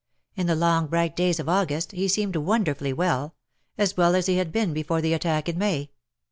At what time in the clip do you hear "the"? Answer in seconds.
0.47-0.55, 4.99-5.13